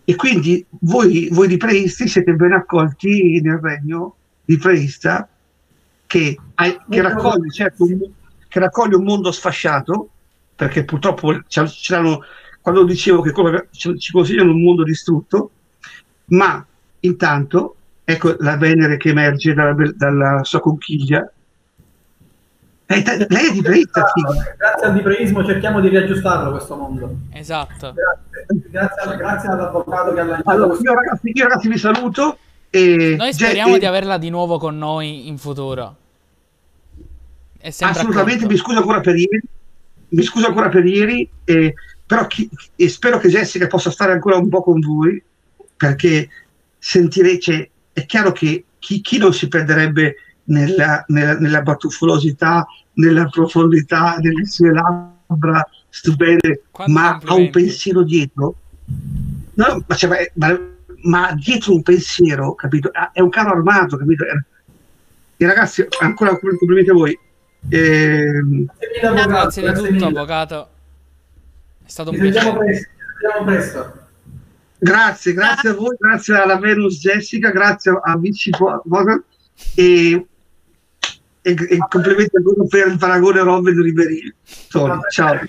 [0.09, 4.15] e quindi voi, voi libraisti siete ben accolti nel regno
[4.45, 5.27] libraista
[6.05, 6.37] che,
[6.89, 7.99] che raccoglie certo un,
[8.47, 10.09] che raccoglie un mondo sfasciato
[10.55, 12.21] perché purtroppo ce, ce l'hanno
[12.61, 13.33] quando dicevo che
[13.71, 15.51] ci consigliano un mondo distrutto
[16.27, 16.65] ma
[17.01, 17.76] intanto
[18.09, 21.29] ecco la Venere che emerge dalla, dalla sua conchiglia
[22.85, 24.55] lei, lei è libraista figa.
[24.57, 27.17] Grazie al libraismo cerchiamo di riaggiustarlo questo mondo.
[27.33, 27.93] Esatto.
[27.93, 32.37] Grazie, grazie, grazie all'avvocato che ha lanciato allora io ragazzi, io ragazzi vi saluto
[32.69, 35.95] e Noi speriamo e- di averla di nuovo con noi in futuro.
[37.59, 39.41] È assolutamente mi scuso ancora per ieri
[40.09, 41.73] mi scuso ancora per ieri eh,
[42.05, 45.21] però chi- e spero che Jessica possa stare ancora un po' con voi
[45.75, 46.29] perché
[46.77, 53.25] sentirete cioè, è chiaro che chi, chi non si perderebbe nella, nella, nella battufolosità nella
[53.25, 58.55] profondità delle sue labbra stupende Quanti ma ha un pensiero dietro
[59.55, 60.59] no, ma, cioè, ma- ma-
[61.01, 64.23] ma dietro un pensiero capito Ah, è un carro armato capito
[65.37, 67.19] e ragazzi ancora un complimenti a voi
[67.69, 68.67] Ehm,
[69.01, 70.69] Grazie di tutto, avvocato.
[71.83, 72.57] È stato un piacere.
[72.57, 72.89] presto.
[72.89, 74.06] Ci sentiamo presto.
[74.79, 78.51] Grazie, grazie a voi, grazie alla Venus Jessica, grazie a Vici
[78.83, 79.23] Bogan
[79.75, 80.25] e,
[81.41, 84.33] e, e complimenti ancora per il paragone Robin Ribéry.
[84.69, 85.39] Tony, ciao,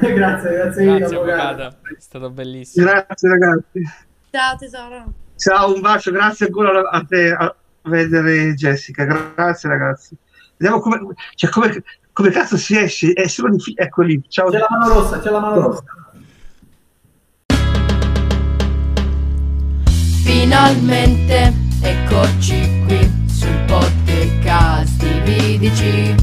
[0.00, 0.14] grazie,
[0.54, 1.62] grazie mille, Grazie, avvocato.
[1.62, 2.86] È stato bellissimo.
[2.86, 3.82] grazie ragazzi,
[4.30, 5.12] Ciao tesoro.
[5.36, 10.16] ciao, un bacio, grazie ancora a te a vedere Jessica, grazie ragazzi.
[10.56, 11.00] Vediamo come,
[11.34, 14.48] cioè, come, come cazzo si esce, è solo di fi- ecco lì, ciao.
[14.48, 15.82] C'è la mano rossa, c'è la mano rossa.
[20.30, 26.14] Finalmente eccoci qui sul podcast di Vidici